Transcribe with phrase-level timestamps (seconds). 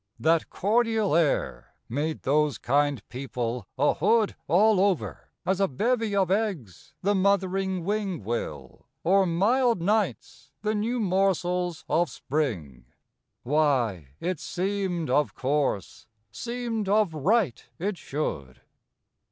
[0.19, 6.31] That cordial air made those kind people a hood All over, as a bevy of
[6.31, 12.85] eggs the mothering wing Will, or mild nights the new morsels of spring:
[13.43, 18.59] Why, it seemed of course, seemed of right it should.